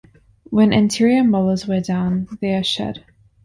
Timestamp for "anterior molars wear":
0.73-1.79